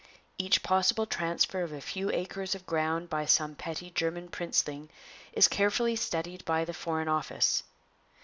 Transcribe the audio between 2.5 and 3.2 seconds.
of ground